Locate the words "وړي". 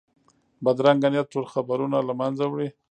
2.47-2.69